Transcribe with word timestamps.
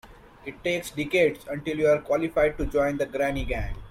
It 0.47 0.63
takes 0.63 0.89
decades 0.89 1.45
until 1.47 1.77
you're 1.77 2.01
qualified 2.01 2.57
to 2.57 2.65
join 2.65 2.97
the 2.97 3.05
granny 3.05 3.45
gang. 3.45 3.75